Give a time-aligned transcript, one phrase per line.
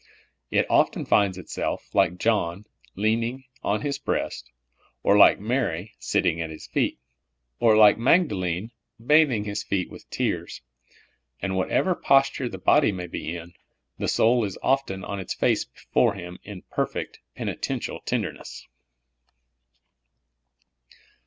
[0.49, 2.65] It often finds itself, like John,
[2.95, 4.49] leaning on His breast;
[5.03, 6.97] or, like Mary, sitting at His feet;
[7.59, 8.71] or, like Magdalene,
[9.05, 10.61] bathing His feet with tears;
[11.39, 13.53] and w^hatever posture the body may be in,
[13.99, 18.67] the soul is often on its face before Him in perfect, penitential tenderness.